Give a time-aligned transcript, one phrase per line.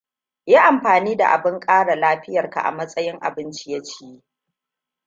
[0.45, 4.23] Yi amfani da abin kara lafiyar ka a matsayin abun ciye-ciye.